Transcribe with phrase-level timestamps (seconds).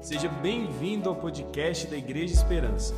[0.00, 2.94] Seja bem-vindo ao podcast da Igreja Esperança.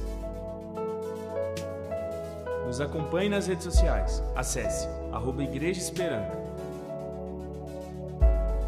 [2.66, 4.22] Nos acompanhe nas redes sociais.
[4.36, 6.38] Acesse arroba Igreja Esperança.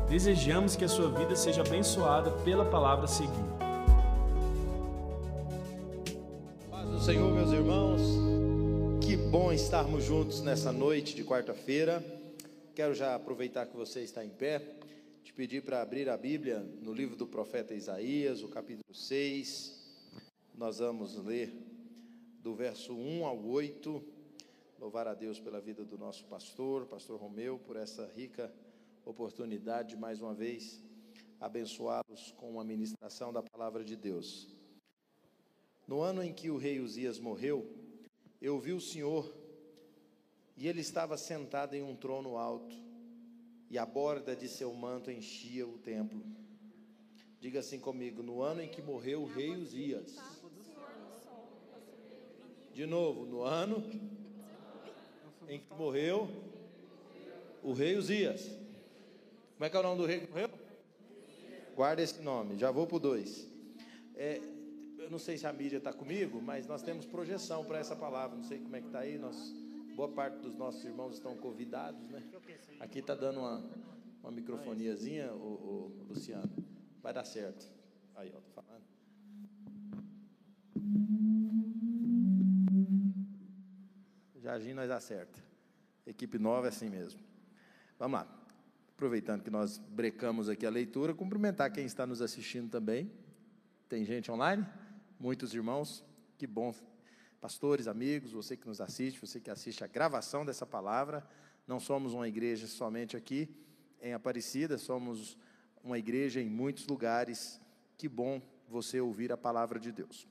[0.09, 3.31] Desejamos que a sua vida seja abençoada pela palavra a seguir.
[6.71, 8.01] Paz do Senhor, meus irmãos.
[9.01, 12.03] Que bom estarmos juntos nessa noite de quarta-feira.
[12.75, 14.63] Quero já aproveitar que você está em pé,
[15.33, 19.81] te pedir para abrir a Bíblia no livro do profeta Isaías, o capítulo 6.
[20.55, 21.51] Nós vamos ler
[22.43, 24.05] do verso 1 ao 8.
[24.79, 28.53] Louvar a Deus pela vida do nosso pastor, pastor Romeu, por essa rica
[29.07, 30.83] oportunidade de mais uma vez
[31.41, 34.55] abençoá-los com a ministração da palavra de Deus.
[35.89, 37.67] No ano em que o rei Uzias morreu,
[38.39, 39.35] eu vi o Senhor
[40.59, 42.92] e ele estava sentado em um trono alto,
[43.73, 46.23] e a borda de seu manto enchia o templo.
[47.41, 50.15] Diga assim comigo: no ano em que morreu o rei Uzias.
[52.75, 53.83] De novo, no ano
[55.49, 56.29] em que morreu
[57.63, 58.43] o rei Uzias.
[59.55, 60.51] Como é que é o nome do rei que morreu?
[61.75, 63.49] Guarda esse nome, já vou para o dois.
[64.15, 64.39] É,
[64.99, 68.37] eu não sei se a mídia está comigo, mas nós temos projeção para essa palavra.
[68.37, 69.17] Não sei como é que está aí.
[69.17, 69.55] Nós,
[69.95, 72.23] boa parte dos nossos irmãos estão convidados, né?
[72.81, 73.65] Aqui está dando uma,
[74.23, 76.51] uma microfoniazinha, o, o, Luciano.
[77.03, 77.71] Vai dar certo.
[78.15, 78.83] Aí, ó, tô falando.
[84.41, 85.39] Jardim nós acerta.
[86.07, 87.21] Equipe nova é assim mesmo.
[87.99, 88.27] Vamos lá.
[88.95, 93.11] Aproveitando que nós brecamos aqui a leitura, cumprimentar quem está nos assistindo também.
[93.89, 94.67] Tem gente online?
[95.19, 96.05] Muitos irmãos.
[96.39, 96.75] Que bom.
[97.43, 101.29] Pastores, amigos, você que nos assiste, você que assiste a gravação dessa palavra.
[101.67, 103.53] Não somos uma igreja somente aqui
[104.01, 105.37] em Aparecida, somos
[105.83, 107.61] uma igreja em muitos lugares.
[107.99, 110.29] Que bom você ouvir a palavra de Deus.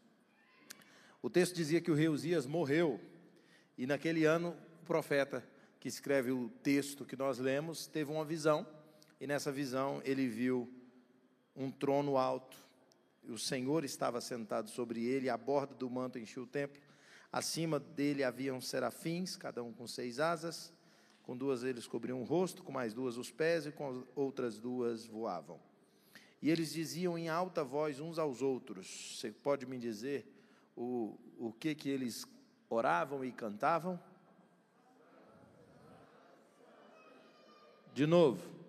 [1.22, 2.98] O texto dizia que o rei Uzias morreu,
[3.78, 5.46] e naquele ano o profeta
[5.82, 8.66] que escreve o texto que nós lemos teve uma visão,
[9.20, 10.74] e nessa visão ele viu
[11.58, 12.56] um trono alto,
[13.28, 16.82] o Senhor estava sentado sobre ele, a borda do manto enchia o templo.
[17.32, 20.74] Acima dele haviam serafins, cada um com seis asas,
[21.24, 25.06] com duas eles cobriam o rosto, com mais duas os pés, e com outras duas
[25.08, 25.60] voavam.
[26.42, 30.28] E eles diziam em alta voz uns aos outros: Você pode me dizer
[30.76, 32.26] o, o que que eles
[32.70, 34.00] oravam e cantavam?
[37.94, 38.61] De novo.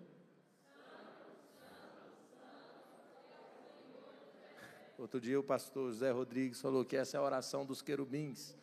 [4.97, 8.55] Outro dia o pastor José Rodrigues falou que essa é a oração dos querubins,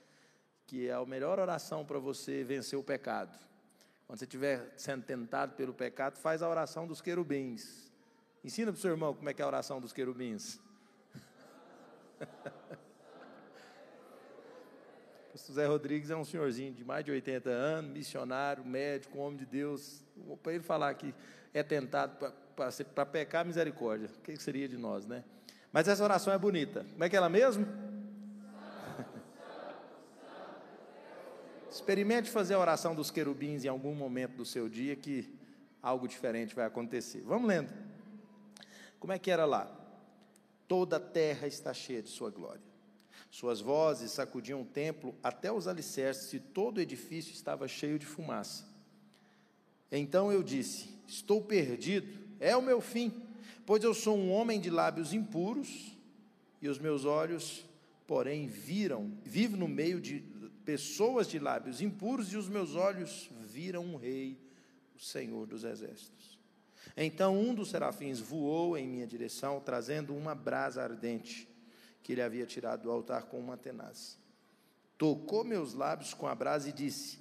[0.65, 3.37] que é a melhor oração para você vencer o pecado.
[4.07, 7.91] Quando você estiver sendo tentado pelo pecado, faz a oração dos querubins.
[8.45, 10.61] Ensina para o seu irmão como é que é a oração dos querubins.
[12.21, 12.21] O
[15.33, 19.47] pastor Zé Rodrigues é um senhorzinho de mais de 80 anos, missionário, médico, homem de
[19.47, 20.05] Deus.
[20.43, 21.13] Para ele falar que
[21.53, 22.33] é tentado
[22.95, 24.09] para pecar, misericórdia.
[24.09, 25.25] O que seria de nós, né?
[25.73, 26.85] Mas essa oração é bonita.
[26.93, 27.67] Como é que é ela mesmo?
[31.71, 35.33] Experimente fazer a oração dos querubins em algum momento do seu dia que
[35.81, 37.23] algo diferente vai acontecer.
[37.23, 37.73] Vamos lendo.
[38.99, 39.71] Como é que era lá?
[40.67, 42.71] Toda a terra está cheia de sua glória.
[43.31, 48.07] Suas vozes sacudiam o templo até os alicerces e todo o edifício estava cheio de
[48.07, 48.65] fumaça.
[49.91, 52.09] Então eu disse: Estou perdido,
[52.41, 53.13] é o meu fim,
[53.71, 55.97] pois eu sou um homem de lábios impuros
[56.61, 57.65] e os meus olhos,
[58.05, 60.25] porém, viram, vivo no meio de
[60.65, 64.37] pessoas de lábios impuros e os meus olhos viram um rei,
[64.97, 66.37] o Senhor dos exércitos.
[66.97, 71.49] Então um dos serafins voou em minha direção, trazendo uma brasa ardente
[72.03, 74.19] que ele havia tirado do altar com uma tenaz.
[74.99, 77.21] Tocou meus lábios com a brasa e disse: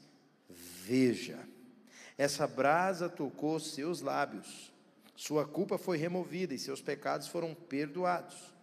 [0.50, 1.48] Veja,
[2.18, 4.74] essa brasa tocou seus lábios,
[5.20, 8.54] sua culpa foi removida e seus pecados foram perdoados.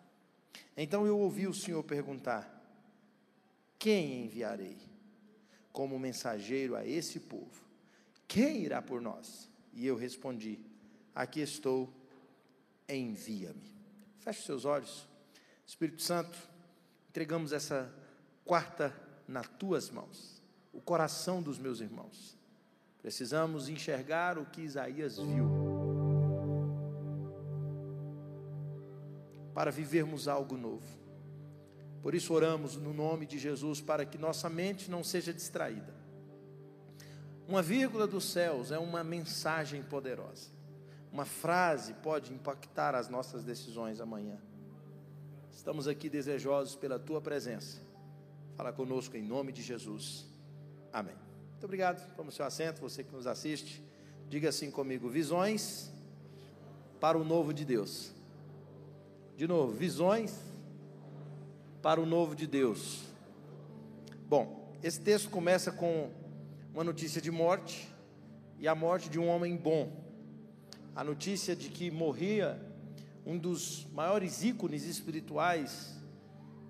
[0.75, 2.51] Então eu ouvi o Senhor perguntar:
[3.79, 4.79] Quem enviarei
[5.71, 7.63] como mensageiro a esse povo?
[8.27, 9.51] Quem irá por nós?
[9.75, 10.59] E eu respondi:
[11.15, 11.93] Aqui estou,
[12.89, 13.71] envia-me.
[14.21, 15.07] Feche seus olhos.
[15.67, 16.39] Espírito Santo,
[17.11, 17.95] entregamos essa
[18.47, 18.99] quarta
[19.29, 20.41] nas tuas mãos,
[20.73, 22.35] o coração dos meus irmãos.
[23.03, 25.66] Precisamos enxergar o que Isaías viu,
[29.57, 30.85] para vivermos algo novo.
[32.03, 35.95] Por isso oramos no nome de Jesus para que nossa mente não seja distraída.
[37.49, 40.51] Uma vírgula dos céus é uma mensagem poderosa.
[41.11, 44.37] Uma frase pode impactar as nossas decisões amanhã.
[45.51, 47.81] Estamos aqui desejosos pela tua presença.
[48.57, 50.27] Fala conosco em nome de Jesus.
[50.93, 51.17] Amém.
[51.53, 52.15] Muito obrigado.
[52.15, 53.83] Toma o seu assento, você que nos assiste.
[54.29, 55.91] Diga assim comigo: visões
[57.01, 58.15] para o novo de Deus.
[59.37, 60.35] De novo, visões
[61.83, 63.03] para o novo de Deus.
[64.27, 66.11] Bom, esse texto começa com
[66.73, 67.87] uma notícia de morte
[68.59, 69.93] e a morte de um homem bom.
[70.95, 72.59] A notícia de que morria
[73.27, 76.01] um dos maiores ícones espirituais,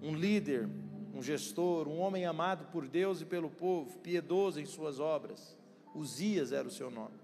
[0.03, 0.69] um líder,
[1.15, 5.57] um gestor, um homem amado por Deus e pelo povo, piedoso em suas obras.
[5.95, 7.15] Uzias era o seu nome.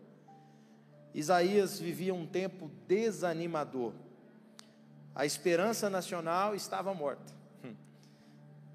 [1.12, 3.92] Isaías vivia um tempo desanimador.
[5.14, 7.32] A esperança nacional estava morta.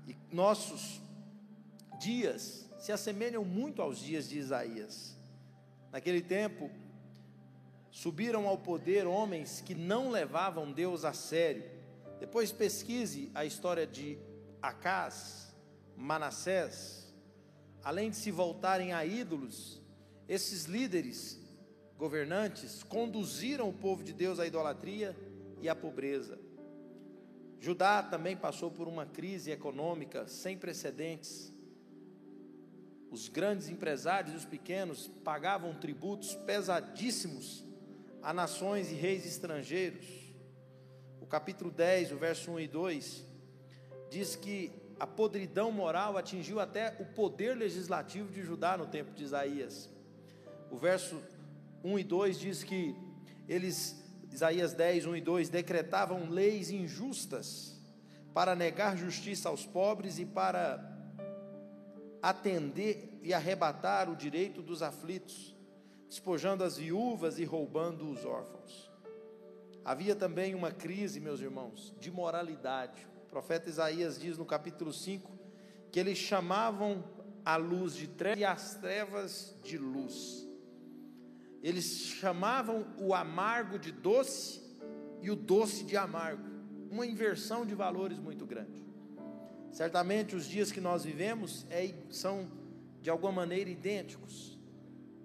[0.07, 1.01] E nossos
[2.00, 5.18] dias se assemelham muito aos dias de Isaías.
[5.92, 6.69] Naquele tempo,
[7.92, 11.63] subiram ao poder homens que não levavam Deus a sério.
[12.19, 14.18] Depois pesquise a história de
[14.62, 15.54] Acás,
[15.95, 17.12] Manassés.
[17.83, 19.81] Além de se voltarem a ídolos,
[20.28, 21.40] esses líderes
[21.98, 25.16] governantes conduziram o povo de Deus à idolatria
[25.62, 26.39] e à pobreza.
[27.59, 31.51] Judá também passou por uma crise econômica sem precedentes.
[33.09, 37.65] Os grandes empresários e os pequenos pagavam tributos pesadíssimos
[38.21, 40.06] a nações e reis estrangeiros.
[41.21, 43.25] O capítulo 10, o verso 1 e 2,
[44.09, 49.24] diz que a podridão moral atingiu até o poder legislativo de Judá no tempo de
[49.24, 49.89] Isaías.
[50.71, 51.21] O verso
[51.83, 52.95] 1 e 2 diz que
[53.48, 54.04] eles,
[54.38, 57.75] Isaías 10, 1 e 2, decretavam leis injustas
[58.36, 60.95] para negar justiça aos pobres e para
[62.22, 65.56] atender e arrebatar o direito dos aflitos,
[66.07, 68.92] despojando as viúvas e roubando os órfãos.
[69.84, 73.07] Havia também uma crise, meus irmãos, de moralidade.
[73.24, 75.36] O profeta Isaías diz no capítulo 5
[75.92, 77.04] que eles chamavam
[77.44, 80.46] a luz de trevas e as trevas de luz.
[81.68, 81.86] Eles
[82.22, 84.62] chamavam o amargo de doce
[85.22, 86.48] e o doce de amargo.
[86.90, 88.81] Uma inversão de valores muito grande.
[89.69, 92.50] Certamente os dias que nós vivemos é, são
[93.02, 94.58] de alguma maneira idênticos.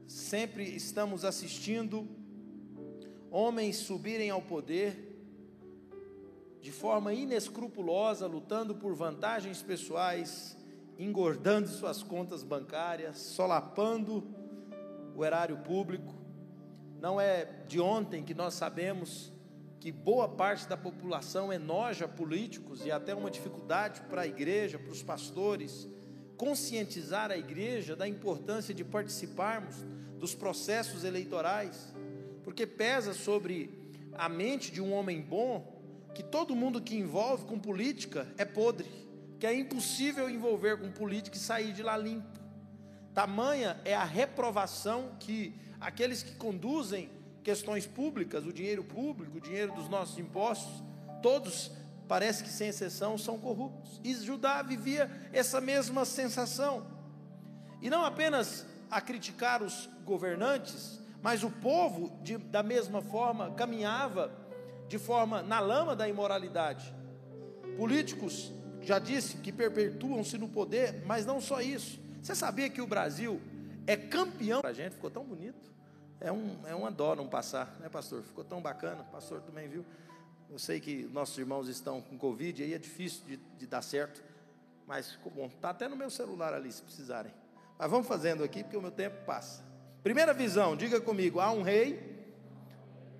[0.08, 2.08] Sempre estamos assistindo
[3.30, 5.16] homens subirem ao poder
[6.60, 10.56] de forma inescrupulosa, lutando por vantagens pessoais,
[10.98, 14.26] engordando suas contas bancárias, solapando
[15.14, 16.21] o erário público,
[17.02, 19.32] não é de ontem que nós sabemos
[19.80, 24.92] que boa parte da população enoja políticos e até uma dificuldade para a igreja, para
[24.92, 25.88] os pastores,
[26.36, 29.84] conscientizar a igreja da importância de participarmos
[30.16, 31.92] dos processos eleitorais,
[32.44, 35.82] porque pesa sobre a mente de um homem bom
[36.14, 38.88] que todo mundo que envolve com política é podre,
[39.40, 42.41] que é impossível envolver com política e sair de lá limpo.
[43.14, 47.10] Tamanha é a reprovação que aqueles que conduzem
[47.42, 50.82] questões públicas, o dinheiro público, o dinheiro dos nossos impostos,
[51.20, 51.70] todos,
[52.08, 54.00] parece que sem exceção, são corruptos.
[54.02, 56.86] E Judá vivia essa mesma sensação.
[57.80, 64.32] E não apenas a criticar os governantes, mas o povo, de, da mesma forma, caminhava
[64.88, 66.94] de forma na lama da imoralidade.
[67.76, 72.01] Políticos, já disse, que perpetuam-se no poder, mas não só isso.
[72.22, 73.40] Você sabia que o Brasil
[73.84, 74.60] é campeão?
[74.60, 75.72] Para a gente ficou tão bonito.
[76.20, 78.22] É, um, é uma dó não passar, né, pastor?
[78.22, 79.84] Ficou tão bacana, pastor também viu.
[80.48, 84.22] Eu sei que nossos irmãos estão com Covid, aí é difícil de, de dar certo,
[84.86, 85.46] mas ficou bom.
[85.46, 87.32] Está até no meu celular ali, se precisarem.
[87.76, 89.64] Mas vamos fazendo aqui, porque o meu tempo passa.
[90.04, 92.22] Primeira visão, diga comigo: há um rei.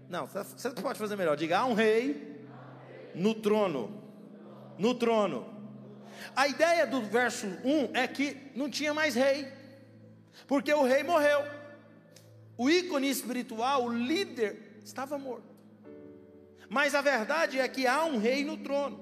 [0.08, 1.36] Não, você pode fazer melhor.
[1.36, 2.46] Diga: há um rei
[3.16, 4.00] no trono.
[4.78, 5.51] No trono.
[6.34, 9.52] A ideia do verso 1 é que não tinha mais rei,
[10.46, 11.42] porque o rei morreu.
[12.56, 15.52] O ícone espiritual, o líder, estava morto.
[16.68, 19.01] Mas a verdade é que há um rei no trono.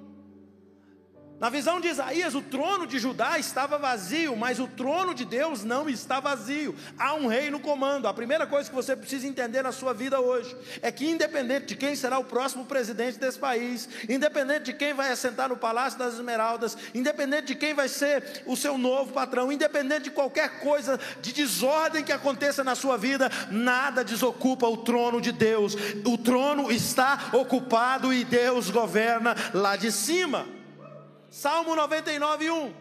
[1.40, 5.64] Na visão de Isaías, o trono de Judá estava vazio, mas o trono de Deus
[5.64, 6.74] não está vazio.
[6.98, 8.06] Há um rei no comando.
[8.06, 11.76] A primeira coisa que você precisa entender na sua vida hoje é que, independente de
[11.76, 16.12] quem será o próximo presidente desse país, independente de quem vai assentar no Palácio das
[16.12, 21.32] Esmeraldas, independente de quem vai ser o seu novo patrão, independente de qualquer coisa de
[21.32, 25.74] desordem que aconteça na sua vida, nada desocupa o trono de Deus.
[26.04, 30.59] O trono está ocupado e Deus governa lá de cima.
[31.30, 32.74] Salmo 99, 1.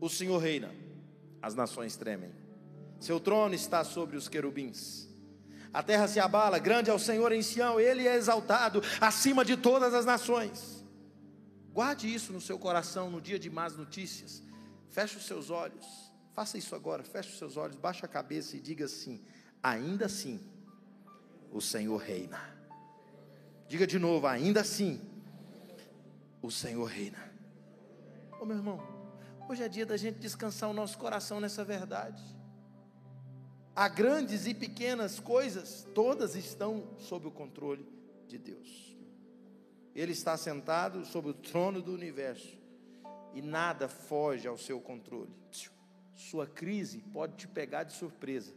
[0.00, 0.72] O Senhor reina,
[1.42, 2.30] as nações tremem.
[3.00, 5.08] Seu trono está sobre os querubins.
[5.72, 9.56] A terra se abala, grande é o Senhor em Sião, ele é exaltado acima de
[9.56, 10.84] todas as nações.
[11.72, 14.42] Guarde isso no seu coração no dia de más notícias.
[14.88, 15.86] Feche os seus olhos.
[16.34, 17.02] Faça isso agora.
[17.02, 19.22] Feche os seus olhos, baixe a cabeça e diga assim:
[19.62, 20.40] ainda assim,
[21.50, 22.40] o Senhor reina.
[23.68, 25.00] Diga de novo: ainda assim,
[26.42, 27.29] o Senhor reina.
[28.40, 28.80] Ô meu irmão,
[29.50, 32.24] hoje é dia da gente descansar o nosso coração nessa verdade.
[33.76, 37.86] Há grandes e pequenas coisas, todas estão sob o controle
[38.26, 38.96] de Deus.
[39.94, 42.56] Ele está sentado sobre o trono do universo
[43.34, 45.36] e nada foge ao seu controle.
[46.14, 48.54] Sua crise pode te pegar de surpresa,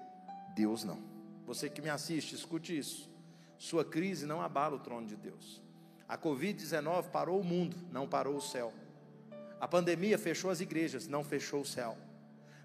[0.55, 1.03] Deus não.
[1.45, 3.11] Você que me assiste, escute isso.
[3.57, 5.61] Sua crise não abala o trono de Deus.
[6.07, 8.71] A Covid-19 parou o mundo, não parou o céu.
[9.63, 11.97] A pandemia fechou as igrejas, não fechou o céu.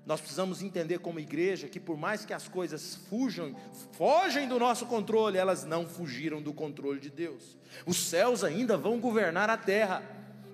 [0.05, 3.55] Nós precisamos entender como igreja que por mais que as coisas fujam,
[3.93, 7.57] fogem do nosso controle, elas não fugiram do controle de Deus.
[7.87, 10.02] Os céus ainda vão governar a terra.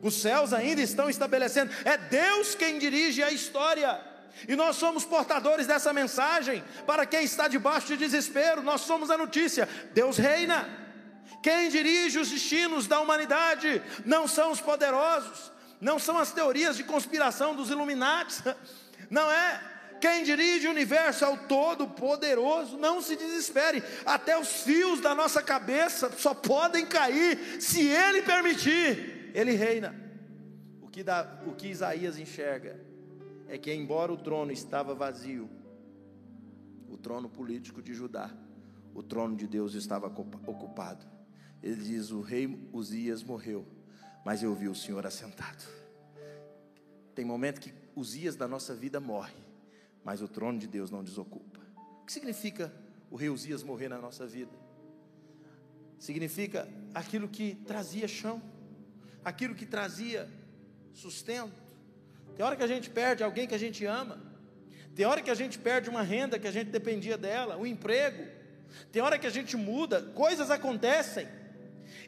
[0.03, 1.73] Os céus ainda estão estabelecendo.
[1.83, 3.99] É Deus quem dirige a história.
[4.47, 8.63] E nós somos portadores dessa mensagem para quem está debaixo de desespero.
[8.63, 9.67] Nós somos a notícia.
[9.95, 10.85] Deus reina.
[11.43, 15.53] Quem dirige os destinos da humanidade não são os poderosos,
[15.85, 18.43] não são as teorias de conspiração dos Illuminati
[19.11, 19.73] não é?
[20.01, 22.77] Quem dirige o universo é o Todo-Poderoso.
[22.77, 29.31] Não se desespere, até os fios da nossa cabeça só podem cair se Ele permitir.
[29.35, 29.95] Ele reina.
[30.83, 31.05] O que,
[31.47, 32.81] o que Isaías enxerga
[33.49, 35.49] é que, embora o trono estava vazio,
[36.89, 38.31] o trono político de Judá,
[38.95, 41.07] o trono de Deus estava ocupado.
[41.63, 43.67] Ele diz: O rei Uzias morreu,
[44.25, 45.65] mas eu vi o Senhor assentado.
[47.15, 49.35] Tem momento que Uzias da nossa vida morre,
[50.03, 51.61] mas o trono de Deus não desocupa.
[52.03, 52.73] O que significa
[53.11, 54.51] o rei Uzias morrer na nossa vida?
[55.99, 58.43] Significa aquilo que trazia chão,
[59.25, 60.29] aquilo que trazia
[60.93, 61.63] sustento.
[62.35, 64.21] Tem hora que a gente perde alguém que a gente ama,
[64.95, 68.27] tem hora que a gente perde uma renda que a gente dependia dela, um emprego,
[68.91, 71.29] tem hora que a gente muda, coisas acontecem.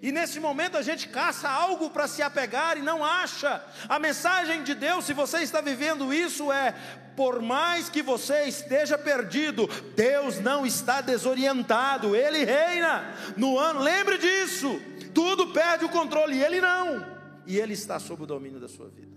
[0.03, 3.62] E nesse momento a gente caça algo para se apegar e não acha.
[3.88, 6.75] A mensagem de Deus, se você está vivendo isso, é:
[7.17, 13.81] por mais que você esteja perdido, Deus não está desorientado, Ele reina no ano.
[13.81, 14.81] Lembre disso.
[15.15, 17.17] Tudo perde o controle e Ele não.
[17.47, 19.17] E Ele está sob o domínio da sua vida.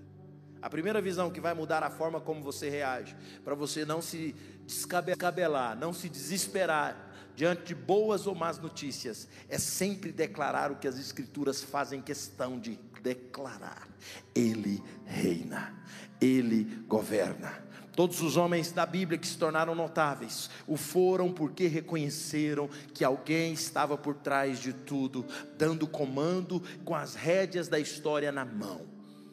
[0.61, 4.35] A primeira visão que vai mudar a forma como você reage, para você não se
[4.65, 6.95] descabelar, não se desesperar,
[7.39, 12.59] diante de boas ou más notícias, é sempre declarar o que as Escrituras fazem questão
[12.59, 13.87] de declarar:
[14.35, 15.73] Ele reina,
[16.19, 17.63] Ele governa.
[17.95, 23.53] Todos os homens da Bíblia que se tornaram notáveis o foram porque reconheceram que alguém
[23.53, 25.25] estava por trás de tudo,
[25.57, 28.85] dando comando com as rédeas da história na mão.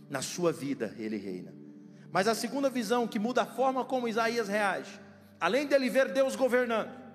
[0.09, 1.53] Na sua vida, ele reina.
[2.13, 5.01] Mas a segunda visão que muda a forma como Isaías reage,
[5.41, 7.06] além dele ver Deus governando,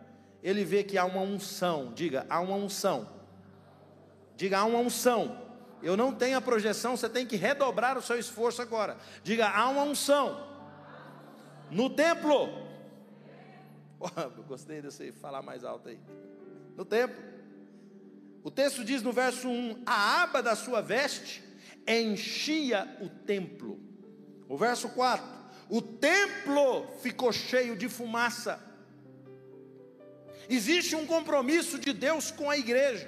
[0.43, 1.91] ele vê que há uma unção.
[1.93, 3.09] Diga, há uma unção.
[4.35, 5.39] Diga, há uma unção.
[5.83, 8.97] Eu não tenho a projeção, você tem que redobrar o seu esforço agora.
[9.23, 10.47] Diga, há uma unção.
[11.69, 12.49] No templo.
[14.03, 15.99] Oh, gostei de você falar mais alto aí.
[16.75, 17.23] No templo.
[18.43, 21.43] O texto diz no verso 1: A aba da sua veste
[21.87, 23.79] enchia o templo.
[24.49, 25.23] O verso 4:
[25.69, 28.70] O templo ficou cheio de fumaça.
[30.49, 33.07] Existe um compromisso de Deus com a igreja.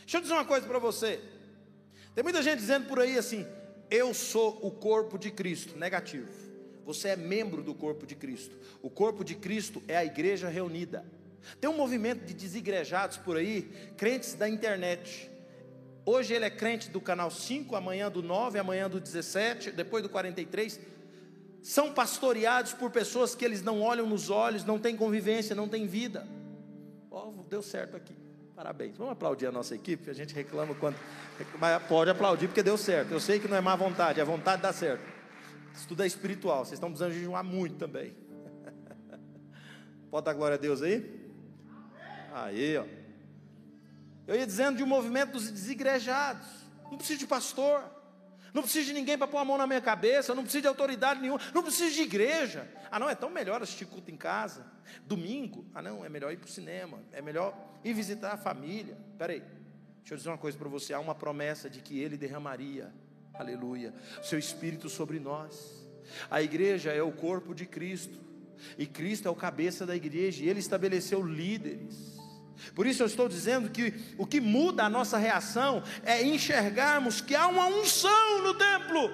[0.00, 1.20] Deixa eu dizer uma coisa para você.
[2.14, 3.46] Tem muita gente dizendo por aí assim:
[3.90, 5.78] eu sou o corpo de Cristo.
[5.78, 6.28] Negativo.
[6.84, 8.56] Você é membro do corpo de Cristo.
[8.82, 11.04] O corpo de Cristo é a igreja reunida.
[11.60, 15.30] Tem um movimento de desigrejados por aí, crentes da internet.
[16.04, 20.08] Hoje ele é crente do canal 5, amanhã do 9, amanhã do 17, depois do
[20.08, 20.80] 43.
[21.62, 25.86] São pastoreados por pessoas que eles não olham nos olhos, não têm convivência, não têm
[25.86, 26.26] vida
[27.12, 28.14] oh, deu certo aqui.
[28.56, 28.96] Parabéns.
[28.96, 30.10] Vamos aplaudir a nossa equipe.
[30.10, 30.96] A gente reclama quando.
[31.58, 33.12] Mas pode aplaudir porque deu certo.
[33.12, 35.02] Eu sei que não é má vontade, é vontade dá certo.
[35.74, 36.64] Isso tudo é espiritual.
[36.64, 38.14] Vocês estão precisando jejuar muito também.
[40.10, 41.30] Pode dar glória a Deus aí?
[42.32, 42.84] Aí, ó.
[44.26, 46.46] Eu ia dizendo de um movimento dos desigrejados.
[46.90, 47.82] Não precisa de pastor.
[48.52, 51.20] Não preciso de ninguém para pôr a mão na minha cabeça, não preciso de autoridade
[51.20, 52.68] nenhuma, não preciso de igreja.
[52.90, 54.66] Ah, não, é tão melhor assistir culto em casa.
[55.06, 58.98] Domingo, ah, não, é melhor ir para o cinema, é melhor ir visitar a família.
[59.10, 62.18] Espera aí, deixa eu dizer uma coisa para você: há uma promessa de que Ele
[62.18, 62.92] derramaria,
[63.32, 65.82] aleluia, seu Espírito sobre nós.
[66.30, 68.18] A igreja é o corpo de Cristo,
[68.76, 72.20] e Cristo é o cabeça da igreja, e Ele estabeleceu líderes.
[72.74, 77.34] Por isso eu estou dizendo que o que muda a nossa reação é enxergarmos que
[77.34, 79.10] há uma unção no templo,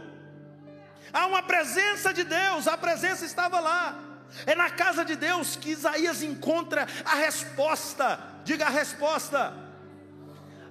[1.13, 4.05] há uma presença de Deus, a presença estava lá.
[4.47, 9.55] É na casa de Deus que Isaías encontra a resposta, diga a resposta,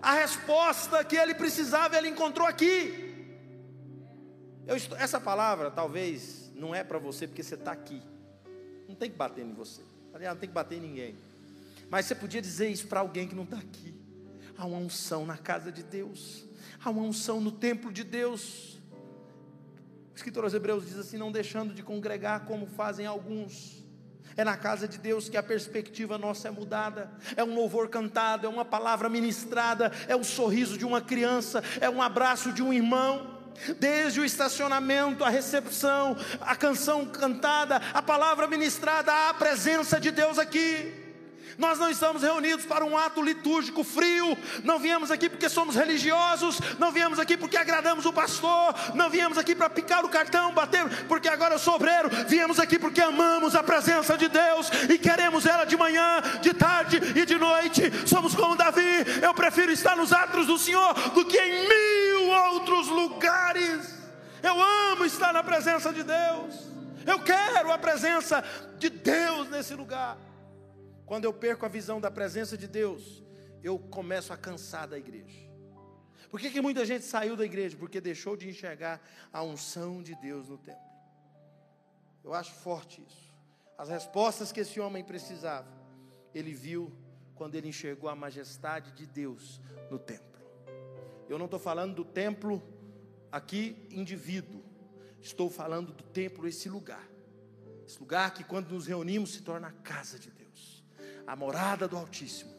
[0.02, 3.04] a resposta que ele precisava, ele encontrou aqui.
[4.68, 8.02] Estou, essa palavra talvez não é para você porque você está aqui,
[8.88, 9.82] não tem que bater em você,
[10.14, 11.26] aliás, não tem que bater em ninguém.
[11.89, 13.96] Mas você podia dizer isso para alguém que não está aqui.
[14.58, 16.46] Há uma unção na casa de Deus,
[16.84, 18.79] há uma unção no templo de Deus.
[20.12, 23.86] O escritor aos Hebreus diz assim: não deixando de congregar como fazem alguns.
[24.36, 28.46] É na casa de Deus que a perspectiva nossa é mudada, é um louvor cantado,
[28.46, 32.72] é uma palavra ministrada, é o sorriso de uma criança, é um abraço de um
[32.72, 33.36] irmão
[33.79, 40.38] desde o estacionamento, a recepção, a canção cantada, a palavra ministrada, a presença de Deus
[40.38, 41.07] aqui.
[41.58, 46.60] Nós não estamos reunidos para um ato litúrgico frio, não viemos aqui porque somos religiosos,
[46.78, 50.88] não viemos aqui porque agradamos o pastor, não viemos aqui para picar o cartão, bater,
[51.08, 55.48] porque agora eu sou obreiro, viemos aqui porque amamos a presença de Deus e queremos
[55.48, 57.92] ela de manhã, de tarde e de noite.
[58.08, 62.88] Somos como Davi, eu prefiro estar nos atos do Senhor do que em mil outros
[62.88, 63.98] lugares.
[64.44, 66.68] Eu amo estar na presença de Deus.
[67.04, 68.44] Eu quero a presença
[68.78, 70.26] de Deus nesse lugar.
[71.08, 73.24] Quando eu perco a visão da presença de Deus,
[73.64, 75.48] eu começo a cansar da igreja.
[76.30, 77.78] Por que, que muita gente saiu da igreja?
[77.78, 80.82] Porque deixou de enxergar a unção de Deus no templo.
[82.26, 83.34] Eu acho forte isso.
[83.78, 85.70] As respostas que esse homem precisava,
[86.36, 86.92] ele viu
[87.36, 90.42] quando ele enxergou a majestade de Deus no templo.
[91.30, 92.62] Eu não estou falando do templo
[93.32, 94.62] aqui, indivíduo.
[95.22, 97.08] Estou falando do templo, esse lugar.
[97.88, 100.47] Esse lugar que quando nos reunimos se torna a casa de Deus
[101.27, 102.51] a morada do Altíssimo,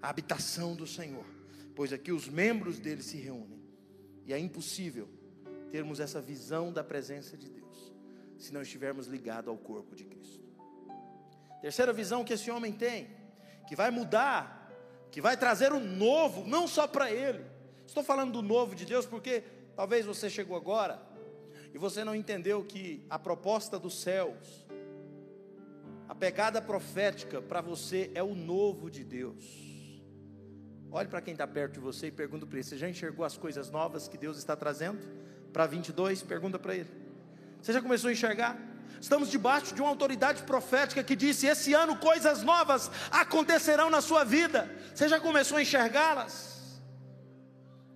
[0.00, 1.26] a habitação do Senhor,
[1.74, 3.60] pois aqui os membros dele se reúnem.
[4.24, 5.08] E é impossível
[5.70, 7.92] termos essa visão da presença de Deus,
[8.38, 10.44] se não estivermos ligados ao corpo de Cristo.
[11.60, 13.10] Terceira visão que esse homem tem,
[13.66, 14.70] que vai mudar,
[15.10, 17.44] que vai trazer o um novo, não só para ele.
[17.86, 19.42] Estou falando do novo de Deus porque
[19.74, 21.02] talvez você chegou agora
[21.72, 24.64] e você não entendeu que a proposta dos céus,
[26.08, 29.44] a pegada profética para você é o novo de Deus.
[30.90, 33.36] Olhe para quem está perto de você e pergunta para ele: Você já enxergou as
[33.36, 35.00] coisas novas que Deus está trazendo?
[35.52, 36.90] Para 22, pergunta para ele:
[37.60, 38.58] Você já começou a enxergar?
[39.00, 44.24] Estamos debaixo de uma autoridade profética que disse: Esse ano coisas novas acontecerão na sua
[44.24, 44.70] vida.
[44.94, 46.80] Você já começou a enxergá-las?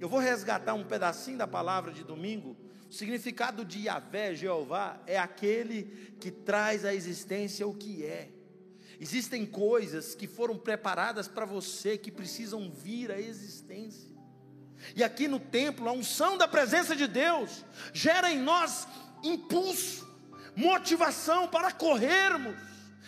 [0.00, 2.56] Eu vou resgatar um pedacinho da palavra de domingo
[2.88, 8.30] o significado de Yahvé, Jeová, é aquele que traz à existência o que é.
[8.98, 14.16] Existem coisas que foram preparadas para você que precisam vir à existência.
[14.96, 18.88] E aqui no templo, a unção da presença de Deus gera em nós
[19.22, 20.08] impulso,
[20.56, 22.56] motivação para corrermos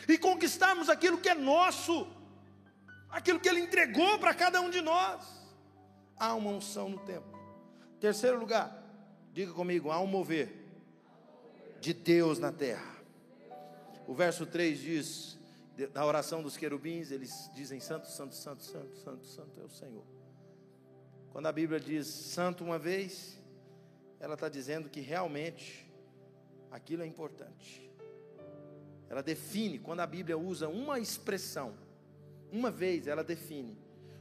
[0.07, 2.07] e conquistarmos aquilo que é nosso,
[3.09, 5.25] aquilo que Ele entregou para cada um de nós.
[6.17, 7.39] Há uma unção no templo.
[7.99, 8.80] Terceiro lugar,
[9.33, 10.53] Diga comigo, há um mover
[11.81, 12.97] de Deus na terra.
[14.07, 15.39] O verso 3 diz,
[15.95, 20.05] na oração dos querubins, eles dizem: Santo, Santo, Santo, Santo, Santo, Santo é o Senhor.
[21.31, 23.41] Quando a Bíblia diz santo uma vez,
[24.19, 25.89] ela está dizendo que realmente
[26.71, 27.89] aquilo é importante.
[29.09, 31.75] Ela define, quando a Bíblia usa uma expressão,
[32.51, 33.79] uma vez ela define.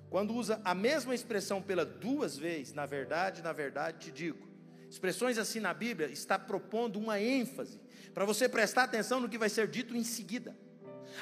[0.09, 4.48] Quando usa a mesma expressão pela duas vezes, na verdade, na verdade te digo,
[4.89, 7.79] Expressões assim na Bíblia está propondo uma ênfase
[8.13, 10.57] para você prestar atenção no que vai ser dito em seguida.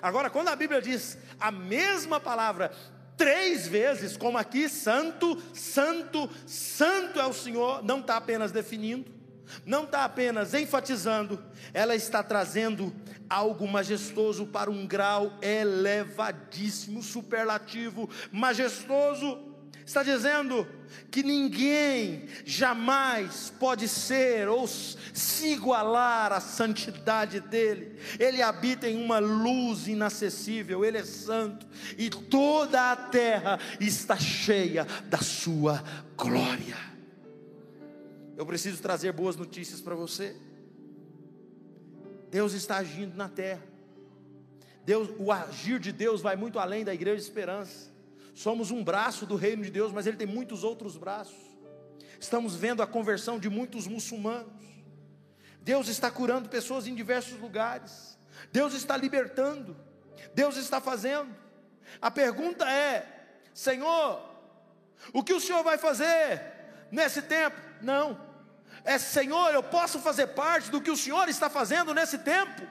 [0.01, 2.71] Agora, quando a Bíblia diz a mesma palavra
[3.17, 9.11] três vezes, como aqui, santo, santo, santo é o Senhor, não está apenas definindo,
[9.65, 12.93] não está apenas enfatizando, ela está trazendo
[13.29, 19.46] algo majestoso para um grau elevadíssimo, superlativo, majestoso
[19.87, 20.67] está dizendo
[21.09, 27.97] que ninguém jamais pode ser ou se igualar à santidade dele.
[28.19, 31.65] Ele habita em uma luz inacessível, ele é santo
[31.97, 35.81] e toda a terra está cheia da sua
[36.17, 36.77] glória.
[38.35, 40.35] Eu preciso trazer boas notícias para você.
[42.29, 43.63] Deus está agindo na terra.
[44.83, 47.96] Deus, o agir de Deus vai muito além da igreja de esperança.
[48.37, 51.35] Somos um braço do reino de Deus, mas ele tem muitos outros braços.
[52.19, 54.53] Estamos vendo a conversão de muitos muçulmanos.
[55.59, 58.15] Deus está curando pessoas em diversos lugares.
[58.51, 59.75] Deus está libertando.
[60.35, 61.35] Deus está fazendo.
[61.99, 63.07] A pergunta é:
[63.55, 64.21] Senhor,
[65.11, 66.39] o que o Senhor vai fazer
[66.91, 67.59] nesse tempo?
[67.81, 68.21] Não.
[68.83, 72.61] É Senhor, eu posso fazer parte do que o Senhor está fazendo nesse tempo?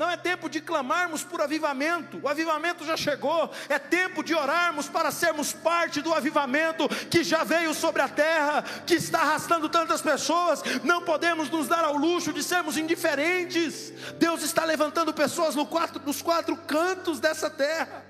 [0.00, 4.88] Não é tempo de clamarmos por avivamento, o avivamento já chegou, é tempo de orarmos
[4.88, 10.00] para sermos parte do avivamento que já veio sobre a terra, que está arrastando tantas
[10.00, 10.62] pessoas.
[10.82, 13.92] Não podemos nos dar ao luxo de sermos indiferentes.
[14.18, 18.02] Deus está levantando pessoas no quatro, nos quatro cantos dessa terra.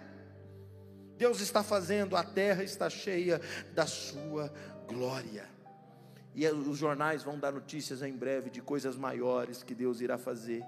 [1.16, 3.40] Deus está fazendo, a terra está cheia
[3.74, 4.53] da sua
[4.87, 5.44] glória.
[6.37, 10.64] E os jornais vão dar notícias em breve de coisas maiores que Deus irá fazer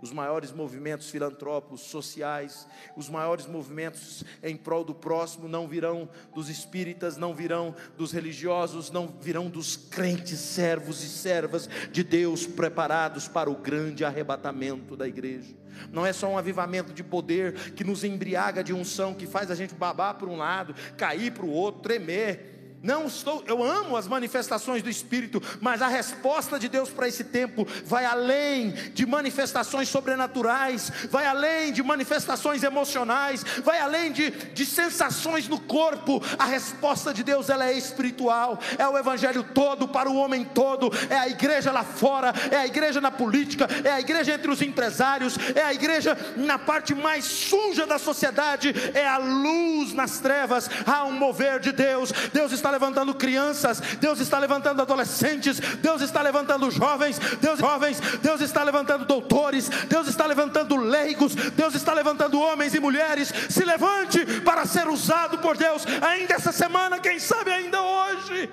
[0.00, 6.48] os maiores movimentos filantrópicos, sociais, os maiores movimentos em prol do próximo não virão dos
[6.48, 13.28] espíritas, não virão dos religiosos, não virão dos crentes, servos e servas de Deus preparados
[13.28, 15.54] para o grande arrebatamento da igreja.
[15.92, 19.54] Não é só um avivamento de poder que nos embriaga de unção, que faz a
[19.54, 22.55] gente babar para um lado, cair para o outro, tremer
[22.86, 27.24] não estou, eu amo as manifestações do Espírito, mas a resposta de Deus para esse
[27.24, 34.64] tempo vai além de manifestações sobrenaturais, vai além de manifestações emocionais, vai além de, de
[34.64, 36.22] sensações no corpo.
[36.38, 40.88] A resposta de Deus ela é espiritual, é o Evangelho todo para o homem todo,
[41.10, 44.62] é a igreja lá fora, é a igreja na política, é a igreja entre os
[44.62, 50.70] empresários, é a igreja na parte mais suja da sociedade, é a luz nas trevas.
[50.86, 56.20] Há um mover de Deus, Deus está levantando crianças, Deus está levantando adolescentes, Deus está
[56.20, 62.38] levantando jovens, Deus jovens, Deus está levantando doutores, Deus está levantando leigos, Deus está levantando
[62.38, 63.32] homens e mulheres.
[63.48, 68.50] Se levante para ser usado por Deus ainda essa semana, quem sabe ainda hoje.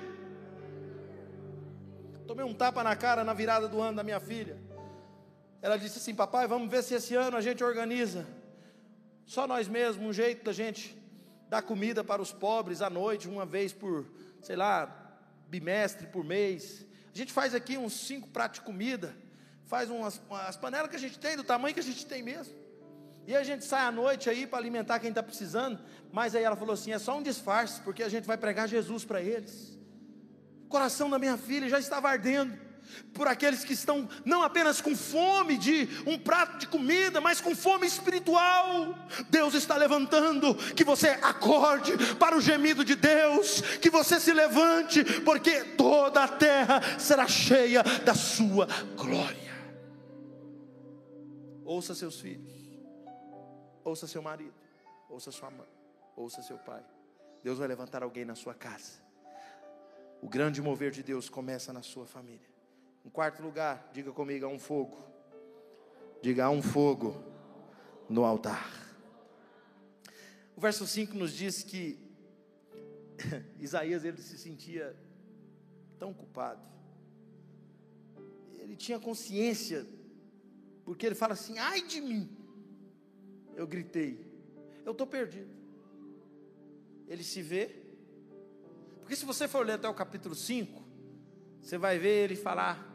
[2.26, 4.56] Tomei um tapa na cara na virada do ano da minha filha.
[5.60, 8.26] Ela disse assim: Papai, vamos ver se esse ano a gente organiza.
[9.26, 11.03] Só nós mesmos, um jeito da gente
[11.54, 14.04] dar comida para os pobres à noite, uma vez por,
[14.42, 14.92] sei lá,
[15.48, 16.84] bimestre, por mês.
[17.14, 19.16] A gente faz aqui uns cinco pratos de comida,
[19.66, 22.52] faz umas as panelas que a gente tem, do tamanho que a gente tem mesmo.
[23.24, 25.78] E a gente sai à noite aí para alimentar quem está precisando.
[26.12, 29.04] Mas aí ela falou assim: é só um disfarce, porque a gente vai pregar Jesus
[29.04, 29.78] para eles.
[30.64, 32.63] O coração da minha filha já estava ardendo
[33.12, 37.54] por aqueles que estão não apenas com fome de um prato de comida, mas com
[37.54, 38.94] fome espiritual.
[39.30, 45.04] Deus está levantando, que você acorde para o gemido de Deus, que você se levante,
[45.20, 48.66] porque toda a terra será cheia da sua
[48.96, 49.54] glória.
[51.64, 52.52] Ouça seus filhos,
[53.82, 54.54] ouça seu marido,
[55.08, 55.68] ouça sua mãe,
[56.14, 56.84] ouça seu pai.
[57.42, 59.02] Deus vai levantar alguém na sua casa.
[60.20, 62.53] O grande mover de Deus começa na sua família.
[63.04, 64.98] Em quarto lugar, diga comigo, há um fogo.
[66.22, 67.22] Diga, há um fogo
[68.08, 68.70] no altar.
[70.56, 71.98] O verso 5 nos diz que
[73.60, 74.96] Isaías ele se sentia
[75.98, 76.62] tão culpado.
[78.58, 79.86] Ele tinha consciência,
[80.84, 82.34] porque ele fala assim: ai de mim.
[83.54, 84.18] Eu gritei,
[84.84, 85.52] eu estou perdido.
[87.06, 87.70] Ele se vê,
[89.00, 90.82] porque se você for ler até o capítulo 5,
[91.60, 92.93] você vai ver ele falar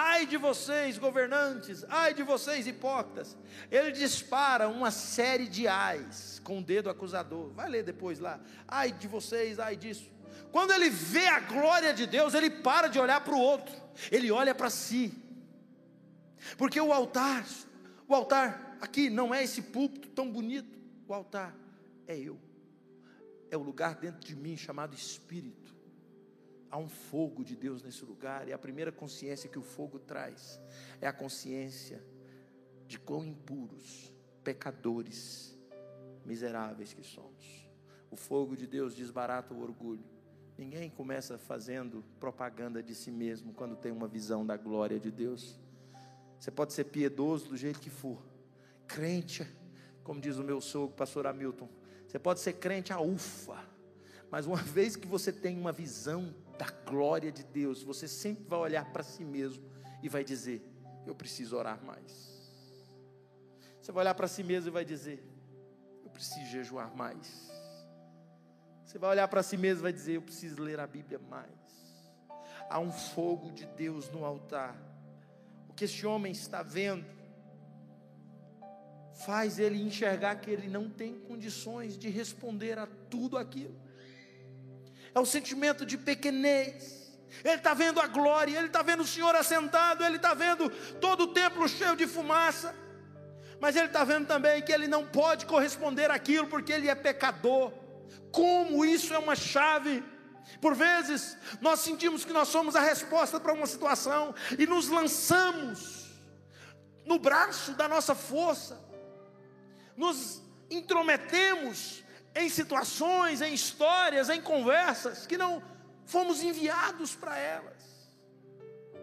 [0.00, 3.36] Ai de vocês, governantes, ai de vocês, hipócritas.
[3.68, 7.50] Ele dispara uma série de ais com o dedo acusador.
[7.50, 8.38] Vai ler depois lá.
[8.68, 10.08] Ai de vocês, ai disso.
[10.52, 13.74] Quando ele vê a glória de Deus, ele para de olhar para o outro,
[14.08, 15.12] ele olha para si.
[16.56, 17.44] Porque o altar,
[18.06, 21.52] o altar aqui não é esse púlpito tão bonito, o altar
[22.06, 22.38] é eu.
[23.50, 25.57] É o lugar dentro de mim chamado espírito
[26.70, 30.60] há um fogo de Deus nesse lugar, e a primeira consciência que o fogo traz
[31.00, 32.02] é a consciência
[32.86, 35.56] de quão impuros, pecadores,
[36.24, 37.68] miseráveis que somos.
[38.10, 40.04] O fogo de Deus desbarata o orgulho.
[40.56, 45.58] Ninguém começa fazendo propaganda de si mesmo quando tem uma visão da glória de Deus.
[46.38, 48.22] Você pode ser piedoso do jeito que for,
[48.86, 49.46] crente,
[50.02, 51.68] como diz o meu sogro, pastor Hamilton.
[52.06, 53.62] Você pode ser crente a ufa,
[54.30, 58.58] mas uma vez que você tem uma visão da glória de Deus, você sempre vai
[58.58, 59.64] olhar para si mesmo
[60.02, 60.60] e vai dizer:
[61.06, 62.36] Eu preciso orar mais.
[63.80, 65.22] Você vai olhar para si mesmo e vai dizer:
[66.04, 67.48] Eu preciso jejuar mais.
[68.84, 71.48] Você vai olhar para si mesmo e vai dizer: Eu preciso ler a Bíblia mais.
[72.68, 74.76] Há um fogo de Deus no altar.
[75.68, 77.06] O que esse homem está vendo
[79.24, 83.87] faz ele enxergar que ele não tem condições de responder a tudo aquilo
[85.14, 86.98] é o sentimento de pequenez.
[87.44, 91.24] Ele está vendo a glória, ele está vendo o Senhor assentado, ele está vendo todo
[91.24, 92.74] o templo cheio de fumaça.
[93.60, 97.72] Mas ele está vendo também que ele não pode corresponder àquilo porque ele é pecador.
[98.32, 100.02] Como isso é uma chave.
[100.60, 106.08] Por vezes, nós sentimos que nós somos a resposta para uma situação e nos lançamos
[107.04, 108.78] no braço da nossa força,
[109.96, 112.04] nos intrometemos
[112.38, 115.62] em situações, em histórias, em conversas que não
[116.06, 118.10] fomos enviados para elas.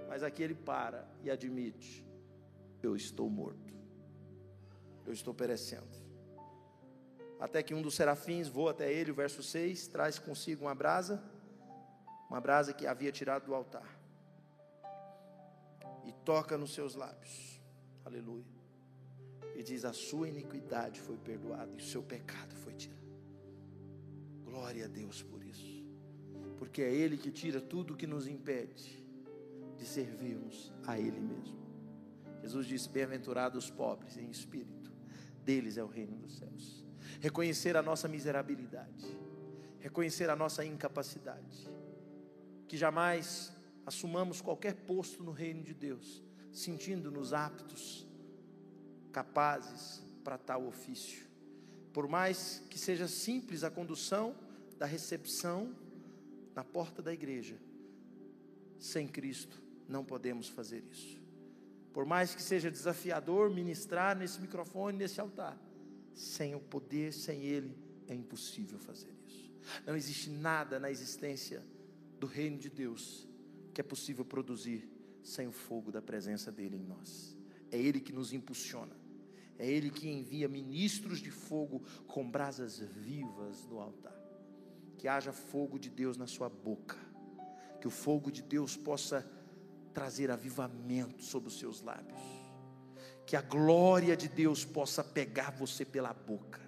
[0.07, 2.05] Mas aqui ele para e admite:
[2.81, 3.73] eu estou morto,
[5.05, 6.05] eu estou perecendo.
[7.39, 11.21] Até que um dos serafins voa até ele, o verso 6, traz consigo uma brasa,
[12.29, 13.99] uma brasa que havia tirado do altar,
[16.05, 17.61] e toca nos seus lábios,
[18.05, 18.45] aleluia,
[19.53, 23.04] e diz: A sua iniquidade foi perdoada e o seu pecado foi tirado.
[24.55, 25.83] Glória a Deus por isso,
[26.57, 29.05] porque é Ele que tira tudo que nos impede
[29.77, 31.59] de servirmos a Ele mesmo.
[32.41, 34.93] Jesus disse: Bem-aventurados os pobres em espírito,
[35.43, 36.85] deles é o reino dos céus.
[37.19, 39.05] Reconhecer a nossa miserabilidade,
[39.77, 41.69] reconhecer a nossa incapacidade,
[42.65, 43.51] que jamais
[43.85, 48.07] assumamos qualquer posto no reino de Deus, sentindo-nos aptos,
[49.11, 51.27] capazes para tal ofício.
[51.91, 54.44] Por mais que seja simples a condução
[54.77, 55.75] da recepção
[56.53, 57.57] na porta da igreja,
[58.79, 61.21] sem Cristo não podemos fazer isso.
[61.93, 65.57] Por mais que seja desafiador ministrar nesse microfone, nesse altar,
[66.13, 69.51] sem o poder, sem Ele, é impossível fazer isso.
[69.85, 71.63] Não existe nada na existência
[72.19, 73.27] do reino de Deus
[73.73, 74.89] que é possível produzir
[75.21, 77.35] sem o fogo da presença dEle em nós.
[77.71, 78.95] É Ele que nos impulsiona.
[79.57, 84.15] É Ele que envia ministros de fogo com brasas vivas no altar.
[84.97, 86.97] Que haja fogo de Deus na sua boca.
[87.79, 89.29] Que o fogo de Deus possa
[89.93, 92.19] trazer avivamento sobre os seus lábios.
[93.25, 96.62] Que a glória de Deus possa pegar você pela boca.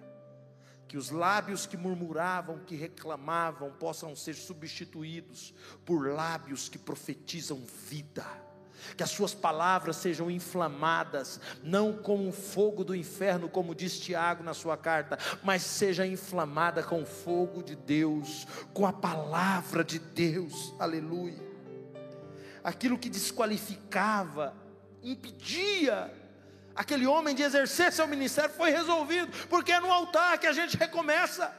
[0.86, 8.47] Que os lábios que murmuravam, que reclamavam, possam ser substituídos por lábios que profetizam vida
[8.96, 14.42] que as suas palavras sejam inflamadas, não com o fogo do inferno, como diz Tiago
[14.42, 19.98] na sua carta, mas seja inflamada com o fogo de Deus, com a palavra de
[19.98, 21.48] Deus, aleluia
[22.68, 24.54] aquilo que desqualificava,
[25.02, 26.12] impedia
[26.74, 30.76] aquele homem de exercer seu ministério foi resolvido, porque é no altar que a gente
[30.76, 31.52] recomeça.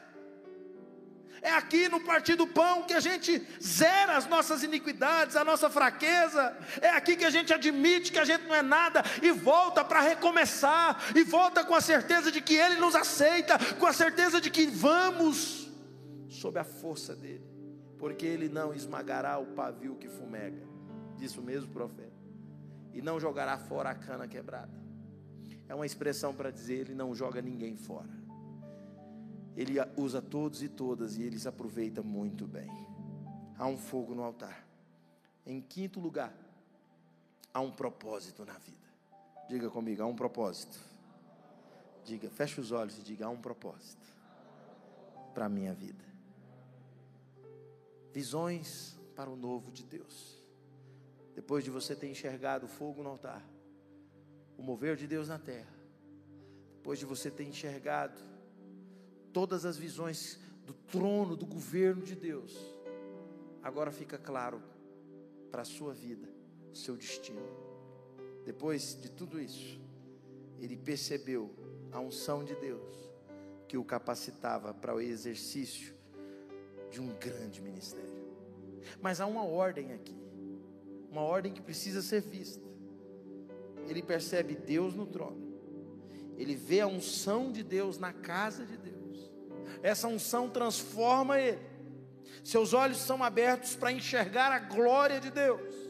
[1.42, 5.70] É aqui no partir do pão que a gente zera as nossas iniquidades, a nossa
[5.70, 6.58] fraqueza.
[6.82, 10.02] É aqui que a gente admite que a gente não é nada e volta para
[10.02, 10.98] recomeçar.
[11.16, 14.66] E volta com a certeza de que Ele nos aceita, com a certeza de que
[14.68, 15.70] vamos
[16.30, 17.50] sob a força dEle,
[17.98, 20.70] porque Ele não esmagará o pavio que fumega
[21.20, 22.18] disse o mesmo profeta.
[22.94, 24.72] E não jogará fora a cana quebrada.
[25.68, 28.10] É uma expressão para dizer: Ele não joga ninguém fora.
[29.56, 32.70] Ele usa todos e todas e ele se aproveita muito bem.
[33.58, 34.66] Há um fogo no altar.
[35.46, 36.34] Em quinto lugar,
[37.54, 38.78] há um propósito na vida.
[39.50, 40.80] Diga comigo, há um propósito.
[42.06, 44.08] Diga, feche os olhos e diga: há um propósito
[45.34, 46.04] para a minha vida.
[48.14, 50.40] Visões para o novo de Deus.
[51.36, 53.44] Depois de você ter enxergado o fogo no altar,
[54.58, 55.74] o mover de Deus na terra,
[56.76, 58.20] depois de você ter enxergado
[59.34, 62.58] todas as visões do trono, do governo de Deus,
[63.64, 64.62] agora fica claro
[65.52, 66.28] para a sua vida,
[66.74, 67.42] seu destino.
[68.46, 69.80] Depois de tudo isso,
[70.60, 71.54] ele percebeu
[71.92, 73.10] a unção de Deus
[73.68, 75.94] que o capacitava para o exercício
[76.92, 78.10] de um grande ministério.
[79.02, 80.20] Mas há uma ordem aqui
[81.12, 82.68] uma ordem que precisa ser vista.
[83.88, 85.50] Ele percebe Deus no trono,
[86.38, 88.99] ele vê a unção de Deus na casa de Deus,
[89.82, 91.60] essa unção transforma ele,
[92.44, 95.90] seus olhos são abertos para enxergar a glória de Deus.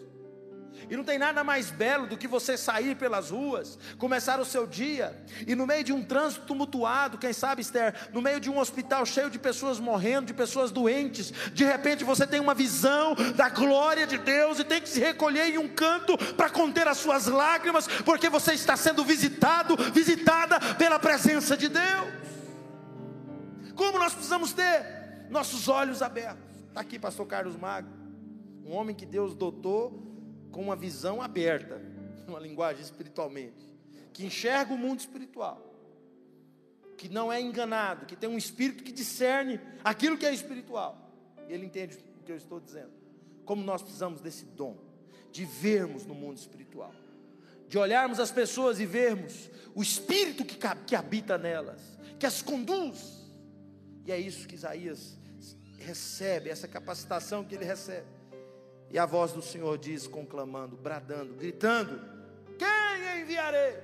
[0.90, 4.66] E não tem nada mais belo do que você sair pelas ruas, começar o seu
[4.66, 8.58] dia, e no meio de um trânsito tumultuado, quem sabe, Esther, no meio de um
[8.58, 13.50] hospital cheio de pessoas morrendo, de pessoas doentes, de repente você tem uma visão da
[13.50, 17.28] glória de Deus e tem que se recolher em um canto para conter as suas
[17.28, 22.29] lágrimas, porque você está sendo visitado, visitada pela presença de Deus.
[23.80, 24.86] Como nós precisamos ter
[25.30, 26.54] nossos olhos abertos?
[26.68, 27.90] Está aqui, Pastor Carlos Magno,
[28.66, 30.04] um homem que Deus dotou
[30.52, 31.82] com uma visão aberta,
[32.28, 33.66] uma linguagem espiritualmente,
[34.12, 35.66] que enxerga o mundo espiritual,
[36.98, 41.10] que não é enganado, que tem um espírito que discerne aquilo que é espiritual.
[41.48, 42.92] Ele entende o que eu estou dizendo.
[43.46, 44.76] Como nós precisamos desse dom
[45.32, 46.94] de vermos no mundo espiritual,
[47.70, 53.19] de olharmos as pessoas e vermos o Espírito que habita nelas, que as conduz.
[54.10, 55.20] E é isso que Isaías
[55.78, 58.08] recebe, essa capacitação que ele recebe.
[58.90, 62.02] E a voz do Senhor diz, conclamando, bradando, gritando:
[62.58, 63.78] Quem enviarei?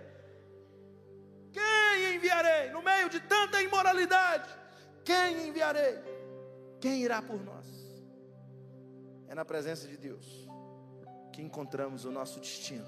[1.53, 2.71] Quem enviarei?
[2.71, 4.49] No meio de tanta imoralidade,
[5.03, 5.99] quem enviarei?
[6.81, 7.67] Quem irá por nós?
[9.27, 10.25] É na presença de Deus
[11.31, 12.87] que encontramos o nosso destino.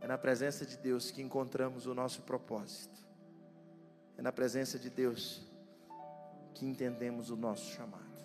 [0.00, 3.04] É na presença de Deus que encontramos o nosso propósito.
[4.16, 5.50] É na presença de Deus
[6.62, 8.22] que entendemos o nosso chamado.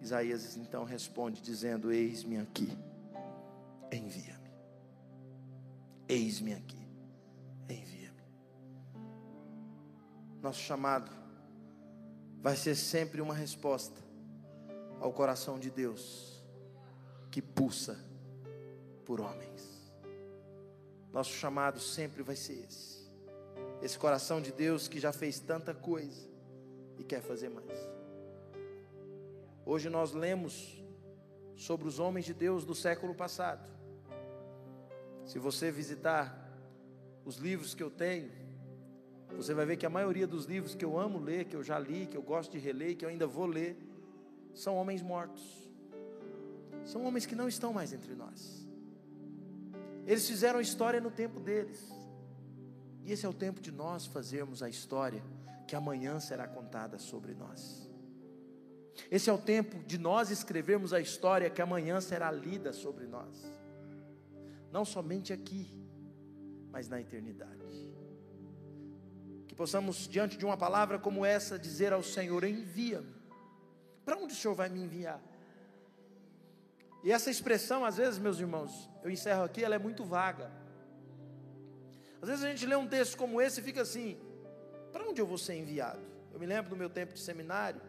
[0.00, 2.68] Isaías então responde dizendo: Eis-me aqui,
[3.90, 4.48] envia-me.
[6.08, 6.88] Eis-me aqui,
[7.68, 8.22] envia-me.
[10.40, 11.10] Nosso chamado
[12.40, 14.00] vai ser sempre uma resposta
[15.00, 16.44] ao coração de Deus
[17.28, 17.98] que pulsa
[19.04, 19.90] por homens.
[21.12, 23.10] Nosso chamado sempre vai ser esse.
[23.82, 26.35] Esse coração de Deus que já fez tanta coisa
[26.98, 27.78] e quer fazer mais.
[29.64, 30.82] Hoje nós lemos
[31.56, 33.68] sobre os homens de Deus do século passado.
[35.24, 36.42] Se você visitar
[37.24, 38.30] os livros que eu tenho,
[39.34, 41.78] você vai ver que a maioria dos livros que eu amo ler, que eu já
[41.78, 43.76] li, que eu gosto de reler, que eu ainda vou ler,
[44.54, 45.44] são homens mortos.
[46.84, 48.66] São homens que não estão mais entre nós.
[50.06, 51.84] Eles fizeram a história no tempo deles.
[53.04, 55.22] E esse é o tempo de nós fazermos a história
[55.66, 57.90] que amanhã será contada sobre nós.
[59.10, 63.52] Esse é o tempo de nós escrevermos a história que amanhã será lida sobre nós.
[64.72, 65.68] Não somente aqui,
[66.70, 67.56] mas na eternidade.
[69.46, 73.14] Que possamos, diante de uma palavra como essa, dizer ao Senhor: envia-me.
[74.04, 75.20] Para onde o Senhor vai me enviar?
[77.02, 80.50] E essa expressão, às vezes, meus irmãos, eu encerro aqui, ela é muito vaga.
[82.20, 84.18] Às vezes a gente lê um texto como esse e fica assim:
[84.96, 86.00] para onde eu vou ser enviado?
[86.32, 87.82] Eu me lembro do meu tempo de seminário,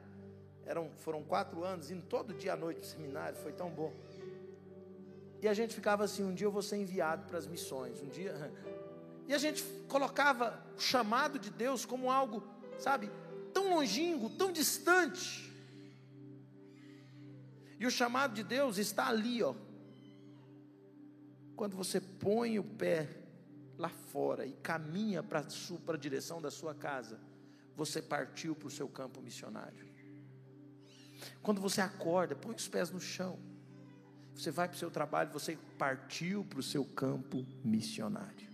[0.65, 3.93] eram, foram quatro anos, indo todo dia à noite para o seminário, foi tão bom.
[5.41, 8.09] E a gente ficava assim: um dia eu vou ser enviado para as missões, um
[8.09, 8.33] dia.
[9.29, 12.41] E a gente colocava o chamado de Deus como algo,
[12.79, 13.11] sabe,
[13.53, 15.53] tão longínquo, tão distante.
[17.77, 19.53] E o chamado de Deus está ali, ó.
[21.57, 23.16] Quando você põe o pé
[23.77, 27.19] lá fora e caminha para a direção da sua casa,
[27.75, 29.85] você partiu para o seu campo missionário.
[31.41, 33.39] Quando você acorda, põe os pés no chão.
[34.35, 38.47] Você vai para o seu trabalho, você partiu para o seu campo missionário.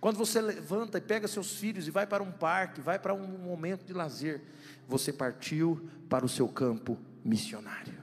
[0.00, 3.38] Quando você levanta e pega seus filhos e vai para um parque, vai para um
[3.38, 4.42] momento de lazer,
[4.86, 8.02] você partiu para o seu campo missionário.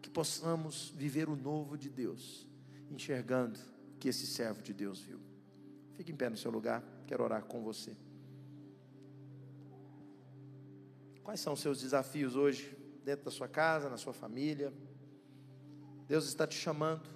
[0.00, 2.46] Que possamos viver o novo de Deus,
[2.88, 3.58] enxergando
[4.00, 5.20] que esse servo de Deus viu.
[5.94, 7.94] Fique em pé no seu lugar, quero orar com você.
[11.22, 14.72] Quais são os seus desafios hoje, dentro da sua casa, na sua família?
[16.08, 17.08] Deus está te chamando,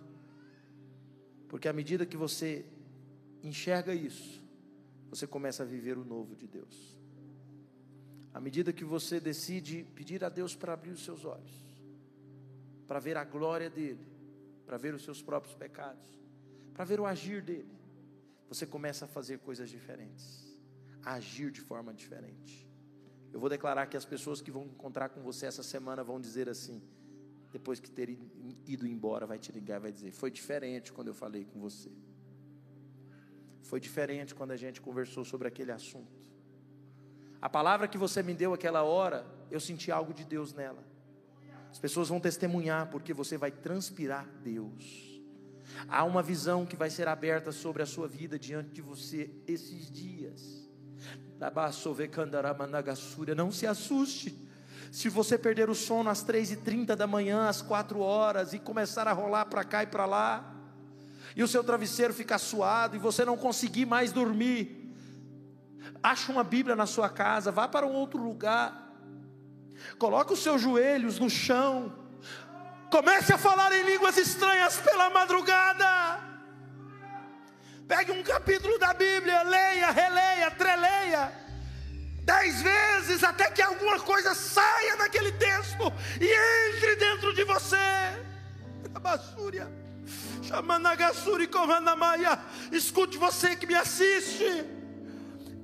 [1.49, 2.65] porque à medida que você
[3.43, 4.45] enxerga isso,
[5.09, 6.97] você começa a viver o novo de Deus.
[8.33, 11.53] À medida que você decide pedir a Deus para abrir os seus olhos,
[12.87, 14.07] para ver a glória dEle,
[14.67, 16.24] para ver os seus próprios pecados,
[16.75, 17.73] para ver o agir dele.
[18.49, 20.59] Você começa a fazer coisas diferentes,
[21.03, 22.69] a agir de forma diferente.
[23.33, 26.49] Eu vou declarar que as pessoas que vão encontrar com você essa semana vão dizer
[26.49, 26.83] assim,
[27.51, 28.19] depois que ter
[28.67, 31.91] ido embora, vai te ligar e vai dizer: Foi diferente quando eu falei com você.
[33.63, 36.25] Foi diferente quando a gente conversou sobre aquele assunto.
[37.41, 40.83] A palavra que você me deu aquela hora, eu senti algo de Deus nela.
[41.71, 45.14] As pessoas vão testemunhar porque você vai transpirar Deus.
[45.89, 49.91] Há uma visão que vai ser aberta sobre a sua vida diante de você esses
[49.91, 50.69] dias.
[53.37, 54.45] Não se assuste.
[54.91, 58.59] Se você perder o sono às três e trinta da manhã, às quatro horas, e
[58.59, 60.55] começar a rolar para cá e para lá,
[61.35, 64.95] e o seu travesseiro ficar suado, e você não conseguir mais dormir,
[66.03, 68.95] acha uma Bíblia na sua casa, vá para um outro lugar,
[69.99, 72.04] coloque os seus joelhos no chão,
[72.95, 76.21] Comece a falar em línguas estranhas pela madrugada.
[77.89, 81.33] Pegue um capítulo da Bíblia, leia, releia, treleia,
[82.23, 87.77] dez vezes até que alguma coisa saia daquele texto e entre dentro de você.
[92.71, 94.65] Escute você que me assiste.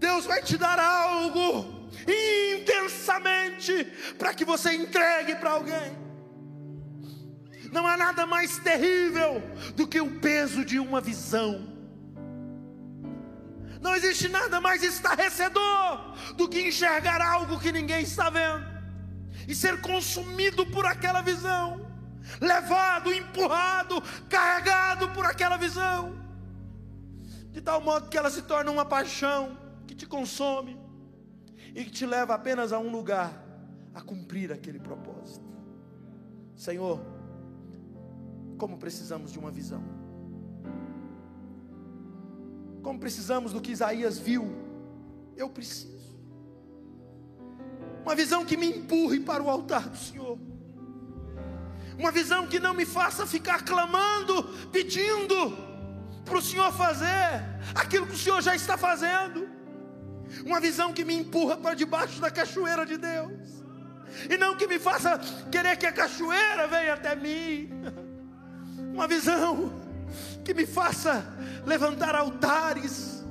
[0.01, 3.85] Deus vai te dar algo intensamente
[4.19, 6.10] para que você entregue para alguém.
[7.73, 9.43] Não há nada mais terrível
[9.75, 11.69] do que o peso de uma visão.
[13.81, 18.67] Não existe nada mais estarrecedor do que enxergar algo que ninguém está vendo
[19.49, 21.81] e ser consumido por aquela visão,
[22.41, 26.15] levado, empurrado, carregado por aquela visão,
[27.51, 29.57] de tal modo que ela se torna uma paixão
[29.87, 30.79] que te consome
[31.75, 33.33] e que te leva apenas a um lugar
[33.95, 35.49] a cumprir aquele propósito.
[36.55, 37.01] Senhor,
[38.61, 39.83] como precisamos de uma visão.
[42.83, 44.45] Como precisamos do que Isaías viu.
[45.35, 46.21] Eu preciso.
[48.03, 50.39] Uma visão que me empurre para o altar do Senhor.
[51.99, 55.57] Uma visão que não me faça ficar clamando, pedindo
[56.27, 57.31] para o Senhor fazer
[57.75, 59.49] aquilo que o Senhor já está fazendo.
[60.45, 63.65] Uma visão que me empurra para debaixo da cachoeira de Deus.
[64.29, 65.19] E não que me faça
[65.51, 67.71] querer que a cachoeira venha até mim.
[68.93, 69.73] Uma visão
[70.45, 71.25] que me faça
[71.65, 73.25] levantar altares,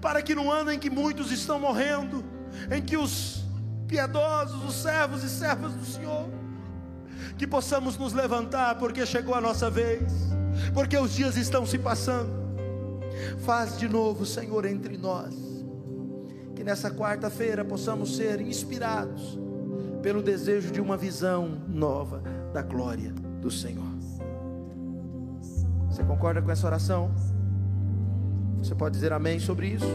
[0.00, 2.24] para que no ano em que muitos estão morrendo,
[2.70, 3.44] em que os
[3.86, 6.28] piedosos, os servos e servas do Senhor,
[7.38, 10.12] que possamos nos levantar, porque chegou a nossa vez,
[10.74, 12.46] porque os dias estão se passando.
[13.44, 15.34] Faz de novo, Senhor, entre nós,
[16.54, 19.38] que nessa quarta-feira possamos ser inspirados
[20.02, 22.22] pelo desejo de uma visão nova
[22.52, 23.95] da glória do Senhor.
[25.96, 27.10] Você concorda com essa oração?
[28.58, 29.86] Você pode dizer amém sobre isso?